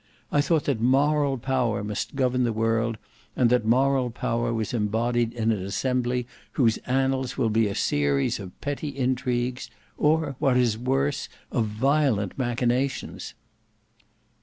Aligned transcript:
I 0.31 0.41
thought 0.41 0.65
that 0.65 0.81
moral 0.81 1.37
power 1.37 1.83
must 1.83 2.15
govern 2.15 2.43
the 2.43 2.51
world, 2.51 2.97
and 3.35 3.51
that 3.51 3.65
moral 3.67 4.09
power 4.09 4.51
was 4.51 4.73
embodied 4.73 5.31
in 5.31 5.51
an 5.51 5.63
assembly 5.63 6.25
whose 6.53 6.77
annals 6.87 7.37
will 7.37 7.51
be 7.51 7.67
a 7.67 7.75
series 7.75 8.39
of 8.39 8.59
petty 8.61 8.89
intrigues, 8.97 9.69
or, 9.99 10.35
what 10.39 10.57
is 10.57 10.75
worse, 10.75 11.29
of 11.51 11.67
violent 11.67 12.35
machinations." 12.35 13.35